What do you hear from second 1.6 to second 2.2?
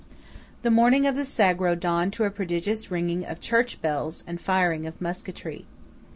dawned